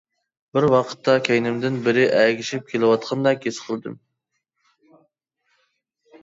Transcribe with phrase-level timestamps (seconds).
[0.57, 4.01] بىر ۋاقىتتا كەينىمدىن بىرى ئەگىشىپ كېلىۋاتقاندەك ھېس قىلدىم.